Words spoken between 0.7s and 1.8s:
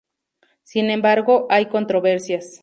embargo, hay